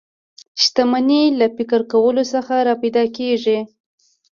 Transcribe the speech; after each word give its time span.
شتمني 0.61 1.23
له 1.39 1.45
فکر 1.57 1.81
کولو 1.91 2.23
څخه 2.33 2.55
را 2.67 2.75
پیدا 2.81 3.03
کېږي 3.17 3.59